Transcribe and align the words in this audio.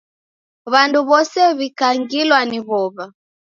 W'andu 0.71 0.99
w'ose 1.07 1.41
w'ikangilwa 1.57 2.39
ni 2.49 2.59
w'ow'a. 2.67 3.05